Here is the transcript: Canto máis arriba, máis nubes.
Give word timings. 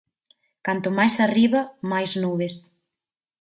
Canto 0.65 0.89
máis 0.97 1.15
arriba, 1.27 1.61
máis 1.91 2.11
nubes. 2.23 2.55